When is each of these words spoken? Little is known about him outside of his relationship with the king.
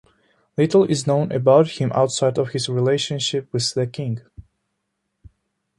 Little 0.57 0.83
is 0.85 1.05
known 1.05 1.31
about 1.31 1.69
him 1.79 1.91
outside 1.93 2.39
of 2.39 2.49
his 2.53 2.67
relationship 2.67 3.47
with 3.53 3.71
the 3.75 3.85
king. 3.85 4.19